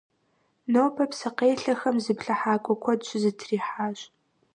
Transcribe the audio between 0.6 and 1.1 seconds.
Нобэ